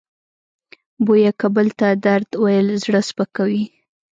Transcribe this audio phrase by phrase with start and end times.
[1.05, 3.63] بویه که بل ته درد ویل زړه سپکوي.